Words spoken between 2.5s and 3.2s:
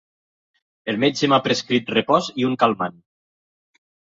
un calmant.